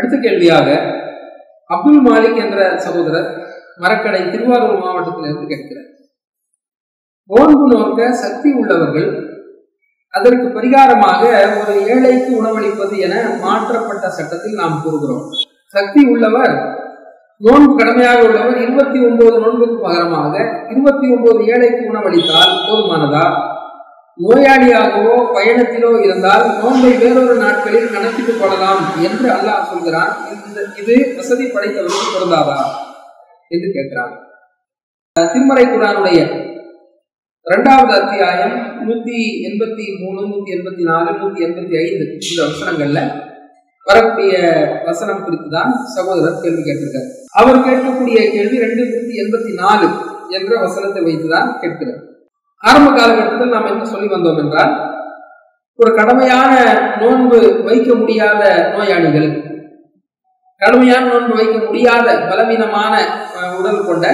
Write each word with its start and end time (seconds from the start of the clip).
அடுத்த 0.00 0.16
கேள்வியாக 0.16 0.68
அப்துல் 1.70 2.04
மாலிக் 2.06 2.42
என்ற 2.44 2.58
சகோதரர் 2.84 3.28
மரக்கடை 3.82 4.20
திருவாரூர் 4.30 4.80
மாவட்டத்திலிருந்து 4.84 5.50
கேட்கிறார். 5.52 5.88
ஓன்பு 7.30 7.66
நோக்க 7.72 8.08
சக்தி 8.22 8.50
உள்ளவர்கள் 8.60 9.10
அதற்கு 10.14 10.46
பரிகாரமாக 10.54 11.22
ஒரு 11.58 11.74
ஏழைக்கு 11.92 12.30
உணவளிப்பது 12.40 12.94
என 13.06 13.14
மாற்றப்பட்ட 13.44 14.06
சட்டத்தில் 14.16 14.60
நாம் 14.62 14.80
கூறுகிறோம். 14.84 15.24
சக்தி 15.74 16.02
உள்ளவர் 16.12 16.54
நோன்பு 17.46 17.72
கடமையாக 17.76 18.24
உள்ளவர் 18.28 18.58
இருபத்தி 18.64 18.98
ஒன்பது 19.08 19.36
நோன்புக்கு 19.44 19.76
பகரமாக 19.84 20.32
இருபத்தி 20.72 21.06
ஒன்பது 21.14 21.40
ஏழைக்கு 21.52 21.82
உணவளித்தால் 21.90 22.56
போதுமானதா? 22.66 23.24
நோயாளியாகவோ 24.18 25.14
பயணத்திலோ 25.34 25.90
இருந்தால் 26.04 26.44
நோன்பை 26.60 26.90
வேறொரு 27.02 27.34
நாட்களில் 27.34 27.92
கணக்கிட்டுக் 27.94 28.40
கொள்ளலாம் 28.40 28.82
என்று 29.06 29.26
அல்லாஹ் 29.36 29.68
சொல்கிறான். 29.70 30.10
இந்த 30.46 30.60
இது 30.80 30.94
வசதி 31.16 31.44
படைத்தவருக்கு 31.44 32.10
பொருந்தாதா 32.14 32.58
என்று 33.54 33.68
கேட்கிறான். 33.76 34.12
திருமறை 35.16 35.64
குரானுடைய 35.66 36.18
இரண்டாவது 37.46 37.92
அத்தியாயம் 38.00 38.56
நூத்தி 38.86 39.18
எண்பத்தி 39.48 39.86
மூணு 40.02 40.20
நூத்தி 40.32 40.50
எண்பத்தி 40.56 40.82
நாலு 40.90 41.10
நூத்தி 41.20 41.40
எண்பத்தி 41.46 41.74
ஐந்து 41.84 42.04
இந்த 42.28 42.40
வசனங்கள்ல 42.50 43.00
வரக்கூடிய 43.86 44.32
வசனம் 44.88 45.24
குறித்து 45.24 45.48
தான் 45.56 45.72
சகோதரர் 45.94 46.42
கேள்வி 46.42 46.62
கேட்டிருக்கார். 46.62 47.08
அவர் 47.40 47.64
கேட்கக்கூடிய 47.66 48.18
கேள்வி 48.36 48.56
ரெண்டு 48.66 48.82
நூத்தி 48.92 49.14
எண்பத்தி 49.24 49.52
நாலு 49.64 49.88
என்ற 50.38 50.52
வசனத்தை 50.66 51.02
வைத்துதான் 51.08 51.50
கேட்கிறார். 51.62 52.02
ஆரம்ப 52.62 52.88
காலகட்டத்தில் 52.90 53.54
நாம் 53.54 53.68
என்ன 53.68 53.84
சொல்லி 53.84 54.08
வந்தோம் 54.08 54.38
என்றால் 54.38 54.72
ஒரு 55.78 55.90
கடமையான 55.94 56.54
நோன்பு 57.00 57.38
வைக்க 57.62 57.94
முடியாத 57.94 58.42
நோயாளிகள் 58.72 59.28
கடமையான 60.60 61.02
நோன்பு 61.08 61.34
வைக்க 61.34 61.58
முடியாத 61.60 62.06
பலவீனமான 62.26 62.94
உடல் 63.58 63.86
கொண்ட 63.86 64.06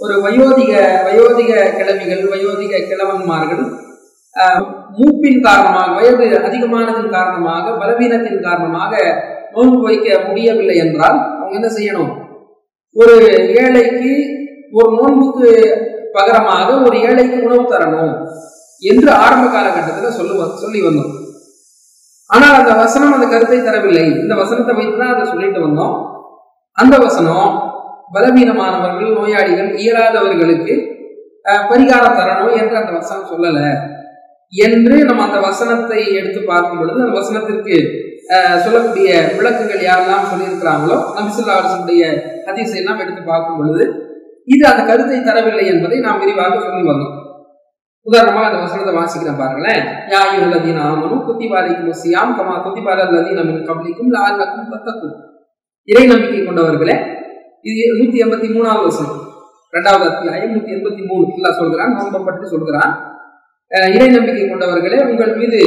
ஒரு 0.00 0.14
வயோதிக 0.22 0.72
வயோதிக 1.04 1.50
கிழமிகள் 1.76 2.24
வயோதிக 2.28 2.82
கிழவன்மார்கள் 2.84 3.64
மூப்பின் 4.96 5.40
காரணமாக 5.42 5.92
வயது 5.94 6.26
அதிகமானதன் 6.40 7.10
காரணமாக 7.10 7.72
பலவீனத்தின் 7.76 8.42
காரணமாக 8.42 8.92
நோன்பு 9.52 9.80
வைக்க 9.82 10.16
முடியவில்லை 10.26 10.76
என்றால் 10.76 11.18
அவங்க 11.34 11.54
என்ன 11.54 11.68
செய்யணும்? 11.76 12.12
ஒரு 12.96 13.14
ஏழைக்கு 13.56 14.12
ஒரு 14.72 14.90
நோன்புக்கு 14.94 15.50
பகரமாக 16.14 16.68
ஒரு 16.86 16.96
ஏழைக்கு 17.08 17.36
உணவு 17.46 17.64
தரணும் 17.72 18.14
என்று 18.82 19.10
ஆரம்ப 19.24 19.44
காலகட்டத்தில் 19.54 20.16
சொல்லுவ 20.18 20.48
சொல்லி 20.62 20.80
வந்தோம். 20.86 21.12
ஆனால் 22.30 22.58
அந்த 22.60 22.72
வசனம் 22.82 23.14
அந்த 23.16 23.26
கருத்தை 23.32 23.58
தரவில்லை. 23.60 24.06
இந்த 24.22 24.34
வசனத்தை 24.42 24.74
வைத்து 24.78 24.96
தான் 25.00 25.14
அதை 25.14 25.24
சொல்லிட்டு 25.32 25.60
வந்தோம். 25.66 25.96
அந்த 26.78 26.94
வசனம் 27.06 27.50
பலவீனமானவர்கள் 28.14 29.16
நோயாளிகள் 29.18 29.70
இயலாதவர்களுக்கு 29.82 30.74
பரிகாரம் 31.70 32.18
தரணும் 32.20 32.54
என்று 32.60 32.74
அந்த 32.80 32.92
வசனம் 32.98 33.30
சொல்லல. 33.32 33.60
என்று 34.52 34.96
நம்ம 35.08 35.22
அந்த 35.28 35.38
வசனத்தை 35.46 36.00
எடுத்து 36.18 36.40
பார்க்கும் 36.50 36.80
பொழுது 36.80 36.98
அந்த 37.04 37.14
வசனத்திற்கு 37.20 37.76
சொல்லக்கூடிய 38.64 39.08
விளக்குகள் 39.38 39.86
யாரெல்லாம் 39.86 40.28
சொல்லியிருக்கிறாங்களோ 40.30 40.98
நபிசுல்லா 41.16 41.56
அரசனுடைய 41.60 42.02
அதிசயம் 42.50 42.80
எல்லாம் 42.82 43.02
எடுத்து 43.04 43.22
பார்க்கும் 43.22 43.58
பொழுது 43.58 43.84
இது 44.52 44.64
அந்த 44.70 44.82
கருத்தை 44.88 45.18
தரவில்லை 45.18 45.64
என்பதை 45.72 45.98
நாம் 46.06 46.20
விரிவாக 46.22 46.56
சொல்லி 46.64 46.82
வந்தோம். 46.88 47.14
உதாரணமாக 48.06 48.48
அந்த 48.48 48.58
வசனத்தை 48.62 48.92
வாசிக்கிறேன் 48.96 49.40
பாருங்களேன். 49.40 49.84
யா 50.12 50.22
யுல்லதீன 50.38 50.80
ஆமனும் 50.88 51.22
குத்திபாலைக்கும் 51.28 52.00
சியாம் 52.02 52.34
கமா 52.38 52.54
குத்திபாலல்லதீன 52.64 53.44
மின் 53.48 53.66
கபலிக்கும் 53.68 54.10
லாலக்கும் 54.16 54.72
பத்தக்கும் 54.74 55.14
இறை 55.92 56.04
நம்பிக்கை 56.10 56.40
கொண்டவர்களே 56.42 56.96
இது 57.70 57.82
நூத்தி 57.98 58.18
எண்பத்தி 58.24 58.48
மூணாவது 58.54 58.86
வசனம். 58.88 59.22
இரண்டாவது 59.72 60.04
அத்தியாயம் 60.10 60.52
நூத்தி 60.54 60.70
எண்பத்தி 60.76 61.02
மூணு. 61.10 61.24
இல்லா 61.36 61.50
சொல்கிறான் 61.60 61.96
நோன்பப்பட்டு 61.98 62.46
சொல்கிறான். 62.54 62.92
இறை 63.94 64.08
நம்பிக்கை 64.16 64.44
கொண்டவர்களே 64.48 64.98
உங்கள் 65.10 65.34
மீது 65.40 65.60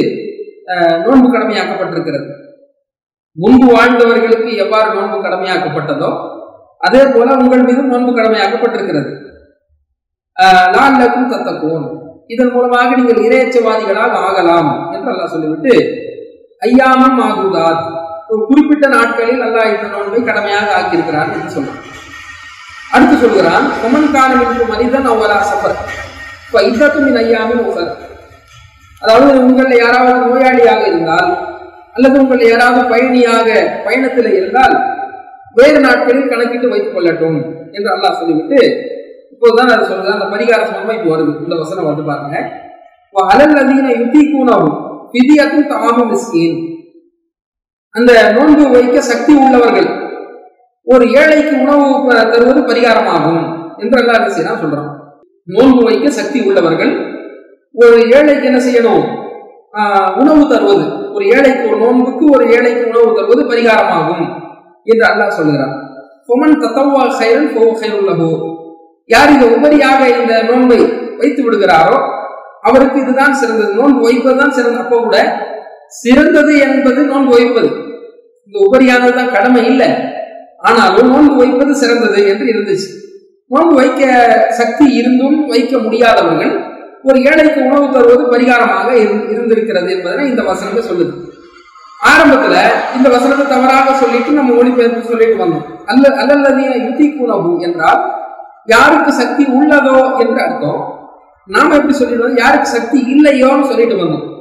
நோன்பு 1.04 1.28
கடமையாக்கப்பட்டிருக்கிறது. 1.34 2.28
முன்பு 3.42 3.66
வாழ்ந்தவர்களுக்கு 3.74 4.50
எவ்வாறு 4.64 4.88
நோன்பு 4.96 5.18
கடமையாக்கப்பட்டதோ 5.26 6.10
அதே 6.80 7.02
போல 7.14 7.28
உங்கள் 7.42 7.66
மீதும் 7.68 7.90
நோன்பு 7.92 8.12
கடமையாக்கப்பட்டிருக்கிறது. 8.18 9.10
லால்லக்கும் 10.74 11.30
தத்தக்கும். 11.32 11.86
இதன் 12.32 12.52
மூலமாக 12.54 12.96
நீங்கள் 12.96 13.24
இறையச்சவாதிகளாக 13.26 14.14
ஆகலாம் 14.28 14.70
என்று 14.94 15.10
அல்லாஹ் 15.12 15.32
சொல்லிவிட்டு 15.34 15.74
ஐயாமம் 16.62 17.20
ஆகுதாத் 17.28 17.84
ஒரு 18.28 18.40
குறிப்பிட்ட 18.48 18.86
நாட்களில் 18.88 19.44
அல்லாஹ் 19.46 19.70
இந்த 19.74 19.86
நோன்பை 19.94 20.20
கடமையாக 20.24 20.68
ஆக்கியிருக்கிறான் 20.78 21.32
என்று 21.34 21.50
சொல்றான். 21.56 21.82
அடுத்து 22.94 23.16
சொல்கிறான் 23.16 23.66
கொமன் 23.82 24.08
என்று 24.44 24.64
மனிதன் 24.72 25.08
அவ்வளா 25.12 25.38
சபர் 25.50 25.76
இப்போ 26.44 26.60
இதத்துமின் 26.70 27.18
ஐயாமின் 27.22 27.64
உசர் 27.70 27.90
அதாவது 29.02 29.32
உங்களில் 29.40 29.82
யாராவது 29.82 30.18
நோயாளியாக 30.26 30.82
இருந்தால் 30.86 31.30
அல்லது 31.96 32.16
உங்களில் 32.22 32.50
யாராவது 32.50 32.80
பயணியாக 32.92 33.48
பயணத்தில் 33.84 34.30
இருந்தால் 34.38 34.76
வேறு 35.58 35.78
நாட்களில் 35.86 36.30
கணக்கிட்டு 36.32 36.72
வைத்துக் 36.72 36.96
கொள்ளட்டும் 36.96 37.38
என்று 37.76 37.90
அல்லாஹ் 37.94 38.18
சொல்லிவிட்டு 38.20 38.60
இப்போதுதான் 39.32 39.72
அது 39.74 39.84
சொல்றது. 39.90 40.14
அந்த 40.16 40.26
பரிகார 40.34 40.60
சமமா 40.68 40.94
இப்போ 40.96 41.10
வருது. 41.14 41.32
இந்த 41.44 41.54
வசனம் 41.62 41.88
வந்து 41.90 42.04
பாருங்க. 42.10 42.36
அலல் 43.32 43.58
அதிகன 43.60 43.92
யுத்தி 43.98 44.20
கூணாவும் 44.32 44.76
விதியத்தும் 45.12 45.68
தாமும் 45.70 46.10
மிஸ்கின். 46.12 46.56
அந்த 47.94 48.12
நோன்பு 48.36 48.64
வைக்க 48.74 48.96
சக்தி 49.10 49.32
உள்ளவர்கள் 49.44 49.88
ஒரு 50.86 51.04
ஏழைக்கு 51.20 51.54
உணவு 51.64 51.86
தருவது 52.32 52.60
பரிகாரமாகும் 52.70 53.42
என்று 53.82 53.96
அல்லாஹ் 54.00 54.18
என்ன 54.20 54.34
செய்யலாம் 54.36 54.62
சொல்றான். 54.64 54.90
நோன்பு 55.54 55.80
வைக்க 55.88 56.10
சக்தி 56.18 56.40
உள்ளவர்கள் 56.48 56.92
ஒரு 57.84 57.96
ஏழைக்கு 58.18 58.48
என்ன 58.50 58.60
செய்யணும்? 58.66 59.06
உணவு 60.20 60.42
தருவது. 60.52 60.84
ஒரு 61.14 61.24
ஏழைக்கு 61.36 61.64
ஒரு 61.70 61.78
நோன்புக்கு 61.84 62.24
ஒரு 62.36 62.44
ஏழைக்கு 62.56 62.84
உணவு 62.92 63.08
தருவது 63.18 63.42
பரிகாரமாகும். 63.52 64.24
என்று 64.92 65.04
அல்லாஹ் 65.10 65.36
சொல்லுகிறார் 65.38 65.74
பொமன் 66.28 66.60
தத்தவா 66.62 67.02
ஹைரன் 67.18 67.50
ஃபோ 67.52 67.64
ஹைருல்லஹோ 67.80 68.30
யார் 69.10 69.34
இந்த 69.34 69.46
உபரியாக 69.56 70.00
இந்த 70.20 70.32
நோன்பை 70.48 70.78
வைத்து 71.20 71.40
விடுகிறாரோ 71.44 71.98
அவருக்கு 72.68 72.98
இதுதான் 73.02 73.34
சிறந்தது. 73.40 73.70
நோன்பு 73.80 74.00
வைப்பதுதான் 74.06 74.54
சிறந்த 74.56 74.78
அப்போ 74.84 74.96
கூட 75.02 75.18
சிறந்தது 76.02 76.52
என்பது 76.66 77.00
நோன்பு 77.10 77.32
வைப்பது. 77.36 77.68
இந்த 78.46 78.56
உபரியானது 78.66 79.14
தான் 79.18 79.34
கடமை 79.36 79.62
இல்லை. 79.72 79.88
ஆனாலும் 80.68 81.10
நோன்பு 81.14 81.34
வைப்பது 81.42 81.72
சிறந்தது 81.82 82.20
என்று 82.32 82.46
இருந்துச்சு. 82.52 82.88
நோன்பு 83.50 83.74
வைக்க 83.80 84.02
சக்தி 84.60 84.86
இருந்தும் 85.00 85.38
வைக்க 85.52 85.74
முடியாதவர்கள் 85.84 86.52
ஒரு 87.08 87.18
ஏழைக்கு 87.30 87.60
உணவு 87.68 87.86
தருவது 87.94 88.24
பரிகாரமாக 88.32 88.88
இருந்திருக்கிறது 89.34 89.88
என்பதனை 89.96 90.24
இந்த 90.32 90.42
வசனங்கள் 90.50 90.88
சொல்லுது. 90.88 91.12
ஆரம்பத்துல 92.00 92.56
இந்த 92.96 93.08
வசனத்தை 93.08 93.46
தவறாக 93.46 93.94
சொல்லிட்டு 93.94 94.30
நம்ம 94.30 94.54
மொழிபெயர்ப்பு 94.54 95.02
சொல்லிட்டு 95.02 95.44
வந்தோம். 95.44 95.64
அல்ல 95.86 96.08
அல்லல்லதீன 96.08 96.84
யுத்தி 96.84 97.06
குணவு 97.12 97.60
என்றால் 97.60 98.00
யாருக்கு 98.66 99.12
சக்தி 99.12 99.44
உள்ளதோ 99.44 100.18
என்று 100.18 100.40
அர்த்தம். 100.42 101.04
நாம 101.46 101.74
எப்படி 101.74 101.92
சொல்லிடுவோம்? 101.92 102.36
யாருக்கு 102.36 102.66
சக்தி 102.66 102.98
இல்லையோன்னு 103.00 103.66
சொல்லிட்டு 103.66 103.96
வந்தோம். 103.96 104.36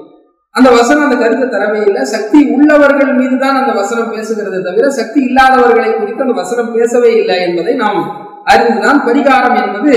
அந்த 0.52 0.70
வசனம் 0.70 1.04
அந்த 1.04 1.16
கருத்தை 1.16 1.60
தரவே 1.60 1.88
இல்லை. 1.88 2.04
சக்தி 2.04 2.50
உள்ளவர்கள் 2.52 3.14
மீது 3.14 3.38
தான் 3.38 3.56
அந்த 3.56 3.74
வசனம் 3.74 4.12
பேசுகிறதே 4.12 4.62
தவிர 4.62 4.90
சக்தி 4.90 5.20
இல்லாதவர்களை 5.20 5.98
குறித்து 5.98 6.22
அந்த 6.22 6.34
வசனம் 6.34 6.74
பேசவே 6.74 7.16
இல்லை 7.16 7.42
என்பதை 7.42 7.74
நாம் 7.74 8.26
அறிந்துதான் 8.46 9.06
பரிகாரம் 9.08 9.58
என்பது. 9.64 9.94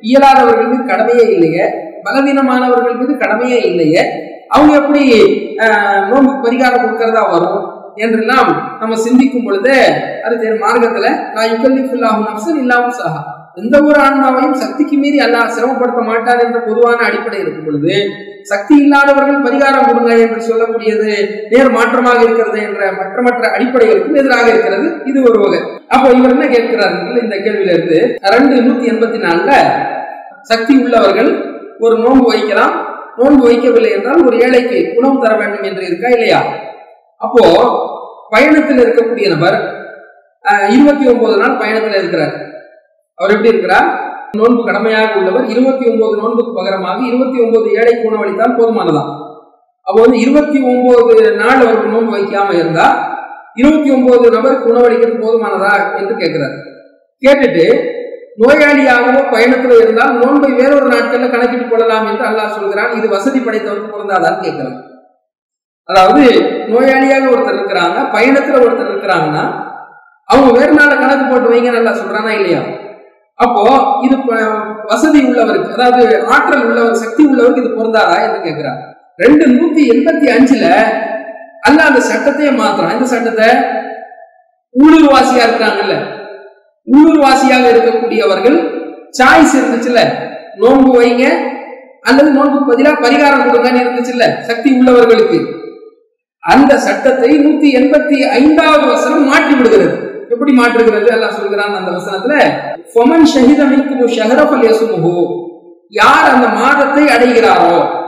இயலாதவர்கள் 0.00 0.66
மீது 0.66 0.84
கடமையே 0.84 1.32
இல்லையே. 1.32 1.64
பலவீனமானவர்கள் 2.04 2.96
மீது 2.96 3.16
கடமையே 3.16 3.60
இல்லையே. 3.60 4.31
அவங்க 4.52 4.72
எப்படி 4.80 5.02
நோன்பு 6.10 6.32
பரிகாரம் 6.42 6.82
கொடுக்கறதா 6.82 7.22
வரும் 7.30 7.60
என்றெல்லாம் 7.96 8.50
நம்ம 8.80 8.94
சிந்திக்கும் 9.02 9.46
பொழுது 9.46 9.74
அது 10.26 10.34
மார்க்கத்துல 10.64 11.06
நான் 11.34 11.52
யுகல்லிஃபுல்லாஹும் 11.52 12.26
நப்சன் 12.28 12.60
இல்லாமல் 12.62 12.98
சஹா 12.98 13.22
எந்த 13.56 13.76
ஒரு 13.82 13.98
ஆன்மாவையும் 14.00 14.60
சக்திக்கு 14.60 14.96
மீறி 14.98 15.18
அல்லாஹ் 15.24 15.54
சிரமப்படுத்த 15.56 16.02
மாட்டார் 16.04 16.44
என்ற 16.44 16.58
பொதுவான 16.60 17.00
அடிப்படை 17.08 17.38
இருக்கும் 17.40 17.66
பொழுது 17.66 17.94
சக்தி 18.50 18.74
இல்லாதவர்கள் 18.82 19.44
பரிகாரம் 19.44 19.88
கொடுங்க 19.88 20.12
என்று 20.22 20.40
சொல்லக்கூடியது 20.46 21.10
நேர் 21.50 21.74
மாற்றமாக 21.74 22.22
இருக்கிறது 22.22 22.58
என்ற 22.62 22.80
மற்ற 22.92 23.18
மற்ற 23.22 23.42
அடிப்படைகளுக்கும் 23.54 24.18
எதிராக 24.22 24.46
இருக்கிறது. 24.52 24.86
இது 25.04 25.18
ஒரு 25.22 25.38
வகை. 25.42 25.60
அப்போ 25.88 26.08
இவர் 26.10 26.34
என்ன 26.36 26.46
கேட்கிறார் 26.48 26.94
இந்த 27.22 27.36
கேள்வியில 27.38 27.74
இருந்து 27.74 27.98
ரெண்டு 28.34 28.56
நூத்தி 28.64 28.88
எண்பத்தி 28.92 29.20
நாலுல 29.22 29.52
சக்தி 30.50 30.74
உள்ளவர்கள் 30.82 31.30
ஒரு 31.80 31.96
நோன்பு 31.98 32.26
வைக்கலாம் 32.32 32.74
நோன்பு 33.16 33.42
வைக்கவில்லை 33.48 33.90
என்றால் 33.92 34.26
ஒரு 34.26 34.36
ஏழைக்கு 34.36 34.78
உணவு 34.96 35.22
தர 35.22 35.36
வேண்டும் 35.36 35.62
என்று 35.62 35.86
இருக்கா 35.86 36.08
இல்லையா? 36.08 36.40
அப்போ 37.16 37.42
பயணத்தில் 38.30 38.82
இருக்கக்கூடிய 38.84 39.28
நபர் 39.28 39.58
இருபத்தி 40.68 41.04
ஒன்பது 41.06 41.36
நாள் 41.36 41.56
பயணத்தில் 41.56 41.98
இருக்கிறார். 41.98 42.34
அவர் 43.14 43.30
எப்படி 43.30 43.48
இருக்கிறார்? 43.48 43.88
நோன்பு 44.32 44.64
கடமையாக 44.64 45.18
உள்ளவர் 45.18 45.44
இருபத்தி 45.44 45.84
ஒன்பது 45.90 46.14
நோன்புக்கு 46.16 46.52
பகரமாக 46.52 46.98
இருபத்தி 47.06 47.38
ஒன்பது 47.40 47.70
ஏழைக்கு 47.70 48.08
உணவளித்தால் 48.10 48.58
போதுமானதான் 48.58 49.10
அப்போ 49.86 50.00
வந்து 50.00 50.18
இருபத்தி 50.18 50.58
ஒன்பது 50.62 51.32
நாள் 51.32 51.62
அவருக்கு 51.64 51.88
நோன்பு 51.88 52.12
வைக்காம 52.16 52.54
இருந்தா 52.54 52.86
இருபத்தி 53.54 53.90
ஒன்பது 53.90 54.30
நபருக்கு 54.30 54.70
உணவளிக்கிறது 54.72 55.18
போதுமானதா 55.24 55.72
என்று 55.96 56.14
கேட்கிறார். 56.16 56.54
கேட்டுட்டு 57.22 57.66
நோயாளியாகவோ 58.42 59.20
பயணத்துல 59.32 59.76
இருந்தால் 59.82 60.14
நோன்பை 60.20 60.50
வேறொரு 60.60 60.86
நாட்கள்ல 60.92 61.26
கணக்கிட்டு 61.30 61.66
கொள்ளலாம் 61.66 62.06
என்று 62.10 62.24
அல்லாஹ் 62.28 62.56
சொல்கிறான். 62.56 62.92
இது 62.98 63.06
வசதி 63.08 63.40
படைத்தவருக்கு 63.40 63.94
பிறந்தாதான் 63.94 64.40
கேட்கிறான். 64.44 64.78
அதாவது 65.88 66.22
நோயாளியாக 66.72 67.24
ஒருத்தர் 67.32 67.58
இருக்கிறாங்க 67.58 67.98
பயணத்துல 68.14 68.60
ஒருத்தர் 68.64 68.90
இருக்கிறாங்கன்னா 68.92 69.44
அவங்க 70.28 70.50
வேறு 70.58 70.72
நாள 70.72 70.90
கணக்கு 70.94 71.24
போட்டு 71.24 71.48
வைங்க 71.52 71.70
நல்லா 71.70 71.92
சொல்றானா 71.92 72.32
இல்லையா? 72.38 72.60
அப்போ 73.38 73.62
இது 74.06 74.16
வசதி 74.90 75.20
உள்ளவருக்கு 75.28 75.74
அதாவது 75.76 76.02
ஆற்றல் 76.34 76.66
உள்ளவர் 76.66 77.00
சக்தி 77.02 77.22
உள்ளவருக்கு 77.28 77.62
இது 77.64 77.70
பொருந்தாதா 77.78 78.16
என்று 78.26 78.40
கேட்கிறார் 78.46 78.80
ரெண்டு 79.18 79.44
நூத்தி 79.54 79.82
எண்பத்தி 79.94 80.26
அஞ்சுல 80.34 80.66
அல்ல 81.68 81.78
அந்த 81.88 82.00
சட்டத்தையே 82.10 82.52
மாத்திரம் 82.60 82.94
இந்த 82.94 83.08
சட்டத்தை? 83.12 83.48
உள்ளூர் 84.74 85.12
வாசியா 85.14 85.44
இருக்காங்கல்ல 86.86 87.02
உள்ளூர் 87.02 87.24
வாசியாக 87.24 87.70
இருக்கக்கூடியவர்கள் 87.70 88.80
சாய்ஸ் 89.10 89.56
இருந்துச்சுல்ல? 89.56 90.00
நோன்பு 90.56 91.00
வைங்க. 91.00 91.24
அல்லது 92.02 92.30
நோன்பு 92.30 92.72
பதிலா 92.72 92.92
பரிகாரம் 93.00 93.44
கொடுங்கன்னு 93.48 93.80
இருந்துச்சுல்ல? 93.80 94.42
சக்தி 94.42 94.70
உள்ளவர்களுக்கு. 94.70 95.38
அந்த 96.40 96.78
சட்டத்தை 96.78 97.38
நூத்தி 97.38 97.68
எண்பத்தி 97.70 98.28
ஐந்தாவது 98.28 98.86
வசனம் 98.86 99.24
மாற்றி 99.24 99.54
விடுகிறது. 99.54 100.10
எப்படி 100.30 100.52
மாற்றுகிறது? 100.52 101.06
எல்லாம் 101.06 101.32
சொல்கிறான் 101.32 101.74
அந்த 101.74 101.90
வசனத்துல 101.90 102.34
ஃபொமன் 102.94 103.26
ஷஹிதமிக்கு 103.34 104.08
ஷஹரபல் 104.08 104.78
ஷஹரஃபல் 104.80 105.48
யார் 105.90 106.30
அந்த 106.34 106.48
மாதத்தை 106.48 107.04
அடைகிறாரோ 107.04 108.02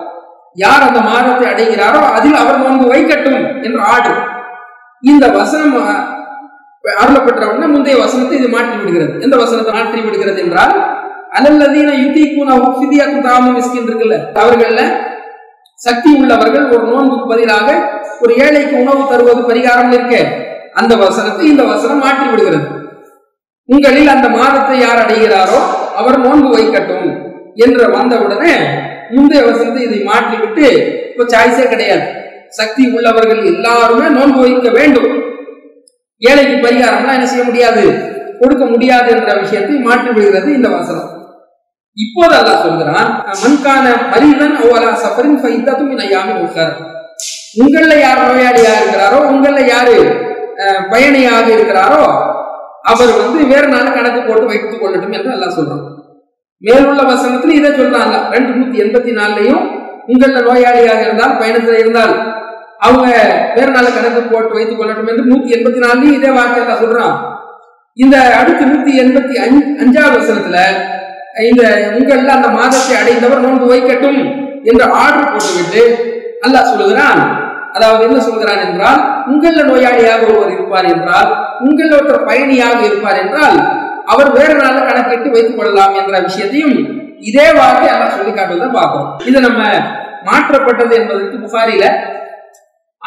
யார் 0.55 0.82
அந்த 0.82 1.00
மாதத்தை 1.00 1.49
அடைகிறாரோ 1.53 1.99
அதில் 1.99 2.35
அவர் 2.35 2.59
நோன்பு 2.59 2.94
வைக்கட்டும் 2.94 3.62
என்று 3.62 3.81
ஆடு 3.81 4.12
இந்த 5.00 5.29
வசனம் 5.29 5.75
அருளப்பட்டவுடனே 7.02 7.66
முந்தைய 7.75 7.96
வசனத்தை 8.04 8.36
இது 8.38 8.48
மாற்றி 8.54 8.76
விடுகிறது. 8.81 9.12
எந்த 9.26 9.36
வசனத்தை 9.42 9.72
மாற்றி 9.76 10.00
விடுகிறது 10.06 10.40
என்றால் 10.44 10.75
அலல்லதீன 11.38 11.90
யுத்திக்குன 12.02 12.56
ஃபிதியாக்கும் 12.76 13.26
தாம 13.28 13.52
மிஸ்கின் 13.56 13.88
இருக்குல்ல. 13.88 14.16
அவர்கள்ல 14.42 14.82
சக்தி 15.81 16.10
உள்ளவர்கள் 16.20 16.66
ஒரு 16.75 16.84
நோன்புக்கு 16.92 17.26
பதிலாக 17.32 17.69
ஒரு 18.22 18.32
ஏழைக்கு 18.44 18.75
உணவு 18.82 19.02
தருவது 19.10 19.42
பரிகாரம் 19.50 19.92
இருக்க. 19.96 20.14
அந்த 20.81 20.92
வசனத்தை 21.04 21.44
இந்த 21.52 21.62
வசனம் 21.72 22.02
மாற்றி 22.04 22.26
விடுகிறது. 22.31 22.66
உங்களில் 23.69 24.12
அந்த 24.14 24.28
மாதத்தை 24.38 24.76
யார் 24.84 25.02
அடைகிறாரோ 25.04 25.58
அவர் 26.00 26.19
நோன்பு 26.26 26.48
வைக்கட்டும் 26.56 27.08
என்று 27.64 27.84
வந்தவுடனே 27.96 28.54
முந்தைய 29.14 29.42
வசனத்தை 29.48 29.82
இதை 29.88 30.00
மாற்றி 30.10 30.36
விட்டு 30.42 30.66
இப்ப 31.10 31.26
சாய்ஸே 31.34 31.66
கிடையாது. 31.72 32.06
சக்தி 32.58 32.82
உள்ளவர்கள் 32.96 33.42
எல்லாருமே 33.52 34.06
நோன்பு 34.19 34.40
வைக்க 34.46 34.69
வேண்டும். 34.78 35.10
ஏழைக்கு 36.22 36.56
பரிகாரம்லாம் 36.58 37.16
என்ன 37.19 37.26
செய்ய 37.26 37.44
முடியாது? 37.44 37.84
கொடுக்க 38.40 38.64
முடியாது 38.64 39.08
என்ற 39.14 39.32
விஷயத்தை 39.43 39.76
மாற்றி 39.81 40.11
விடுகிறது 40.11 40.49
இந்த 40.55 40.69
வசனம். 40.75 41.11
இப்போது 41.96 42.34
அல்லாஹ் 42.38 42.64
சொல்கிறான் 42.64 43.11
மண்கான 43.43 43.84
மரிதன் 44.12 44.56
அவ்வளா 44.61 44.90
சஃபரின் 45.02 45.40
ஃபைத்தத்தும் 45.43 45.93
ஐயாமி 46.05 46.34
உட்கார் 46.44 46.72
உங்களில் 47.62 48.00
யார் 48.00 48.22
நோயாளியா 48.25 48.72
இருக்கிறாரோ 48.78 49.19
உங்களில் 49.28 49.69
யாரு 49.69 49.96
பயணியாக 50.90 51.46
இருக்கிறாரோ 51.55 52.02
அவர் 52.84 53.12
வந்து 53.20 53.38
வேறு 53.52 53.69
நாள் 53.69 53.94
கணக்கு 53.94 54.20
போட்டு 54.22 54.46
வைத்துக் 54.46 54.82
கொள்ளட்டும் 54.82 55.14
என்று 55.19 55.31
அல்லாஹ் 55.34 55.56
சொல்றான். 55.58 55.84
மேலுள்ள 56.62 57.02
வசனத்துல 57.05 57.56
இதை 57.58 57.70
சொல்றாங்க 57.72 58.17
ரெண்டு 58.31 58.50
நூத்தி 58.56 58.82
எண்பத்தி 58.84 59.12
நாலுலையும் 59.12 59.62
உங்களில் 60.08 60.46
நோயாளியாக 60.49 61.00
இருந்தால் 61.06 61.38
பயணத்துல 61.40 61.78
இருந்தால் 61.78 62.14
அவங்க 62.86 63.06
வேறு 63.56 63.70
நாள் 63.76 63.94
கணக்கு 63.96 64.22
போட்டு 64.32 64.56
வைத்துக் 64.56 64.81
கொள்ளட்டும் 64.81 65.10
என்று 65.12 65.31
நூத்தி 65.31 65.54
எண்பத்தி 65.56 65.81
நாலுலயும் 65.84 66.19
இதே 66.19 66.31
வார்த்தை 66.36 66.75
சொல்றான். 66.82 67.14
இந்த 68.04 68.16
அடுத்து 68.40 68.64
நூத்தி 68.72 68.92
எண்பத்தி 69.02 69.34
அஞ்சாவது 69.82 70.16
வசனத்துல 70.20 70.58
இந்த 71.50 71.62
உங்கள்ல 71.98 72.34
அந்த 72.38 72.48
மாதத்தை 72.58 72.94
அடைந்தவர் 73.00 73.44
நோன்பு 73.44 73.66
வைக்கட்டும் 73.72 74.20
என்று 74.70 74.84
ஆர்டர் 75.02 75.32
போட்டுவிட்டு 75.32 75.82
அல்லாஹ் 76.46 76.70
சொல்லுகிறான். 76.72 77.20
அதாவது 77.76 78.02
என்ன 78.06 78.19
சொல்கிறான் 78.26 78.60
என்றால் 78.66 79.00
உங்கள 79.32 79.62
நோயாளியாக 79.70 80.22
ஒருவர் 80.31 80.52
இருப்பார் 80.56 80.88
என்றால் 80.94 81.31
உங்கள் 81.66 81.94
ஒருத்தர் 81.96 82.28
பயணியாக 82.28 82.78
இருப்பார் 82.88 83.20
என்றால் 83.22 83.56
அவர் 84.12 84.31
வேறு 84.36 84.54
நாள் 84.60 84.86
கணக்கிட்டு 84.88 85.34
வைத்துக் 85.34 85.58
கொள்ளலாம் 85.58 85.94
என்ற 86.00 86.20
விஷயத்தையும் 86.26 86.76
இதே 87.31 87.46
வார்த்தை 87.58 87.88
அல்லாஹ் 87.94 88.16
சொல்லி 88.16 88.32
காட்டுவதை 88.32 88.69
பார்க்கிறோம். 88.76 89.08
இது 89.31 89.38
நம்ம 89.46 89.60
மாற்றப்பட்டது 90.28 90.94
என்பதற்கு 91.00 91.38
புகாரில 91.44 91.84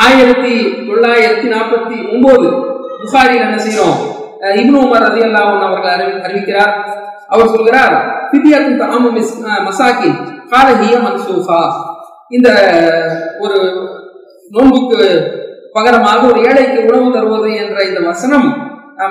ஆயிரத்தி 0.06 0.54
தொள்ளாயிரத்தி 0.88 1.48
நாற்பத்தி 1.54 1.98
ஒன்பது 2.14 2.48
புகாரில் 3.02 3.46
என்ன 3.46 3.58
செய்யறோம்? 3.66 3.98
இப்னு 4.62 4.78
உமர் 4.86 5.06
ரதி 5.06 5.22
அல்லாஹன் 5.28 5.66
அவர்கள் 5.68 5.94
அறிவி 5.96 6.14
அறிவிக்கிறார். 6.28 6.74
அவர் 7.34 7.54
சொல்கிறார் 7.56 7.96
பிதியாத்தின் 8.32 8.82
தாமு 8.82 9.10
மசாக்கி 9.68 10.10
காலஹிய 10.52 10.96
மன்சூஃபா. 11.06 11.62
இந்த 12.36 12.50
ஒரு 13.44 13.58
நோன்புக்கு 14.56 15.00
பகரமாக 15.76 16.22
ஒரு 16.32 16.40
ஏழைக்கு 16.50 16.80
உணவு 16.90 17.10
தருவது 17.16 17.50
என்ற 17.64 17.78
இந்த 17.90 18.00
வசனம் 18.10 18.48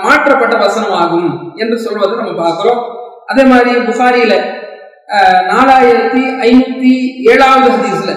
மாற்றப்பட்ட 0.05 0.55
வசனம் 0.67 0.95
ஆகும் 1.03 1.29
என்று 1.63 1.77
சொல்வதை 1.87 2.15
நம்ம 2.21 2.33
பார்க்கிறோம். 2.45 2.81
அதே 3.31 3.45
மாதிரி 3.51 3.71
புகாரியில 3.89 4.35
நாலாயிரத்தி 5.51 6.23
ஐநூத்தி 6.49 6.95
ஏழாவது 7.33 7.69
ஹதீஸ்ல 7.75 8.13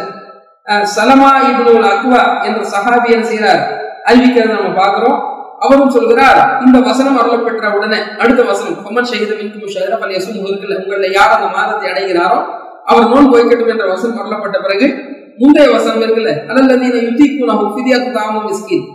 சலமா 0.95 1.29
இப்னுல் 1.49 1.89
அக்வா 1.91 2.21
என்ற 2.47 2.61
சஹாபி 2.73 3.09
என்ன 3.15 3.25
செய்கிறார் 3.31 3.61
அறிவிக்கிறத 4.09 4.53
நம்ம 4.57 4.71
பார்க்கிறோம். 4.81 5.17
அவரும் 5.65 5.93
சொல்கிறார் 5.95 6.39
இந்த 6.65 6.77
வசனம் 6.89 7.17
அருளப்பெற்ற 7.21 7.69
உடனே 7.77 7.97
அடுத்த 8.21 8.41
வசனம் 8.49 8.75
முகமது 8.79 9.09
ஷஹீத 9.11 9.31
மின்கும் 9.39 9.71
ஷஹரப் 9.75 10.03
அல் 10.05 10.13
யசும் 10.17 10.45
இருக்குல்ல 10.49 10.77
உங்களில் 10.81 11.15
யார் 11.17 11.33
அந்த 11.37 11.47
மாதத்தை 11.55 11.87
அடைகிறாரோ 11.91 12.37
அவர் 12.91 13.09
நோன்பு 13.13 13.31
போய்க்கட்டும் 13.33 13.71
என்ற 13.73 13.85
வசனம் 13.93 14.19
அருளப்பட்ட 14.21 14.57
பிறகு 14.65 14.87
முந்தைய 15.41 15.67
வசனம் 15.75 16.03
இருக்குல்ல 16.05 16.31
அதல்லதீன 16.51 17.01
யுத்திக்குனஹு 17.07 17.65
ஃபிதியத்து 17.73 18.11
தாமு 18.17 18.39
மிஸ்கின். 18.47 18.85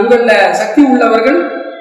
உங்களில் 0.00 0.54
சக்தி 0.60 0.80
உள்ளவர்கள் 0.92 1.38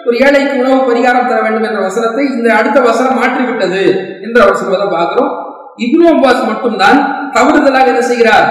ஒரு 0.08 0.16
ஏழைக்கு 0.26 0.54
உணவு 0.62 0.78
பரிகாரம் 0.90 1.30
தர 1.30 1.40
வேண்டும் 1.46 1.68
என்ற 1.70 1.80
வசனத்தை 1.88 2.26
இந்த 2.36 2.48
அடுத்த 2.60 2.80
வசனம் 2.90 3.20
மாற்றிவிட்டது 3.22 3.84
என்று 4.26 4.40
அவர் 4.44 4.60
சொல்வதை 4.62 4.88
பார்க்கிறோம். 4.96 5.32
இப்னு 5.86 6.08
அப்பாஸ் 6.14 6.44
மட்டும்தான் 6.52 7.00
தவறுதலாக 7.36 7.92
என்ன 7.94 8.04
செய்கிறார்? 8.12 8.48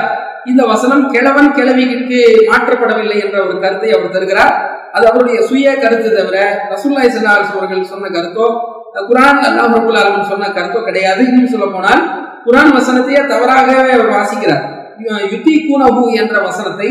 இந்த 0.51 0.63
வசனம் 0.73 1.05
கிழவன் 1.15 1.55
கிழவிக்கு 1.59 2.21
மாற்றப்படவில்லை 2.51 3.17
என்ற 3.25 3.37
ஒரு 3.47 3.55
கருத்தை 3.65 3.91
அவர் 3.97 4.15
தருகிறார். 4.17 4.55
அது 4.97 5.05
அவருடைய 5.11 5.39
சுய 5.49 5.75
கருத்து 5.83 6.11
தவிர 6.17 6.39
ரசூல்லாய் 6.73 7.11
அவர்கள் 7.57 7.91
சொன்ன 7.93 8.11
கருத்தோ 8.17 8.47
குரான் 9.09 9.43
அல்லாஹ் 9.49 9.75
ரபுல் 9.75 10.31
சொன்ன 10.31 10.49
கருத்தோ 10.57 10.81
கிடையாது. 10.89 11.23
இன்னும் 11.31 11.53
சொல்ல 11.55 11.67
போனால் 11.75 12.03
குரான் 12.47 12.73
வசனத்தையே 12.79 13.21
தவறாகவே 13.33 13.93
அவர் 13.99 14.15
வாசிக்கிறார். 14.17 14.65
யுத்தி 15.33 15.55
கூனஹு 15.67 16.05
என்ற 16.21 16.35
வசனத்தை 16.49 16.89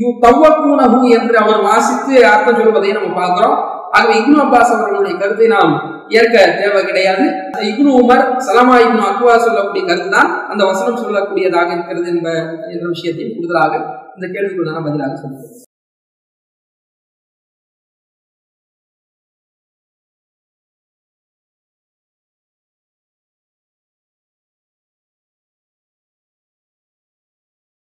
யு 0.00 0.08
தவ்வ 0.24 0.50
கூனஹு 0.62 1.00
என்று 1.18 1.36
அவர் 1.42 1.60
வாசித்து 1.68 2.14
அர்த்தம் 2.32 2.58
சொல்வதை 2.58 2.92
நம்ம 2.96 3.14
பார்க்கிறோம். 3.20 3.56
ஆகவே 3.96 4.14
இப்னு 4.20 4.42
அப்பாஸ் 4.44 4.74
அவர்களுடைய 4.74 5.14
கருத்தை 5.22 5.46
நாம் 5.54 5.72
ஏற்க 6.10 6.36
தேவை 6.60 6.82
கிடையாது. 6.84 7.24
Ibn 7.68 7.92
Umar 8.02 8.24
Salama 8.38 8.76
ibn 8.78 9.06
Akwa 9.08 9.36
சொல்லக்கூடிய 9.38 9.84
கருத்து 9.86 10.10
தான் 10.10 10.30
அந்த 10.48 10.62
வசனம் 10.64 11.02
சொல்லக்கூடியதாக 11.04 11.70
இருக்கிறது 11.72 12.08
என்ப 12.08 12.28
என்ற 12.74 12.84
விஷயத்தையும் 12.88 13.34
கூடுதலாக 13.34 13.74
இந்த 14.16 14.26
கேள்விக்குள்ளான 14.26 14.84
பதிலாக 14.84 15.16
சொல்கிறேன் 15.16 15.67